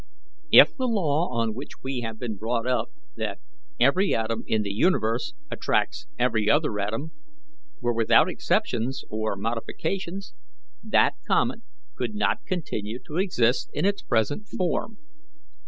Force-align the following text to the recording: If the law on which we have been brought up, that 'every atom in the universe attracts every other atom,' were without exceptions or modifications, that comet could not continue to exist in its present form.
If 0.51 0.75
the 0.77 0.87
law 0.87 1.27
on 1.29 1.53
which 1.53 1.83
we 1.83 1.99
have 1.99 2.17
been 2.17 2.35
brought 2.35 2.65
up, 2.65 2.89
that 3.17 3.37
'every 3.79 4.15
atom 4.15 4.43
in 4.47 4.63
the 4.63 4.71
universe 4.71 5.35
attracts 5.51 6.07
every 6.17 6.49
other 6.49 6.79
atom,' 6.79 7.11
were 7.81 7.93
without 7.93 8.27
exceptions 8.27 9.03
or 9.11 9.35
modifications, 9.35 10.33
that 10.81 11.13
comet 11.27 11.61
could 11.93 12.15
not 12.15 12.43
continue 12.47 12.97
to 13.05 13.17
exist 13.17 13.69
in 13.73 13.85
its 13.85 14.01
present 14.01 14.47
form. 14.47 14.97